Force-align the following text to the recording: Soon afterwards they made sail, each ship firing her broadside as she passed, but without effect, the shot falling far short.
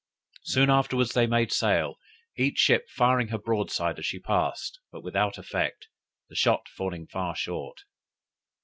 Soon 0.45 0.71
afterwards 0.71 1.13
they 1.13 1.27
made 1.27 1.51
sail, 1.51 1.97
each 2.35 2.57
ship 2.57 2.89
firing 2.89 3.27
her 3.27 3.37
broadside 3.37 3.99
as 3.99 4.05
she 4.07 4.17
passed, 4.17 4.79
but 4.91 5.03
without 5.03 5.37
effect, 5.37 5.89
the 6.27 6.35
shot 6.35 6.67
falling 6.67 7.05
far 7.05 7.35
short. 7.35 7.81